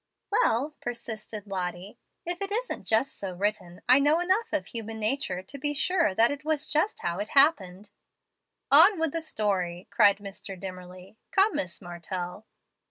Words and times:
"Well," 0.31 0.73
persisted 0.81 1.45
Lottie, 1.45 1.99
"if 2.25 2.41
it 2.41 2.51
isn't 2.51 2.87
just 2.87 3.19
so 3.19 3.33
written, 3.33 3.81
I 3.87 3.99
know 3.99 4.19
enough 4.19 4.51
of 4.51 4.65
human 4.65 4.99
nature 4.99 5.43
to 5.43 5.57
be 5.59 5.75
sure 5.75 6.15
that 6.15 6.29
that 6.29 6.43
was 6.43 6.65
just 6.65 7.01
how 7.01 7.19
it 7.19 7.29
happened." 7.29 7.91
"On 8.71 8.97
with 8.97 9.11
the 9.11 9.21
story!" 9.21 9.85
cried 9.91 10.17
Mr. 10.17 10.59
Dimmerly. 10.59 11.17
"Come, 11.29 11.53
Miss 11.55 11.83
Martell." 11.83 12.47